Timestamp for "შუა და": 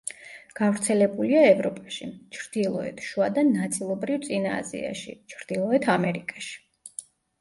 3.09-3.45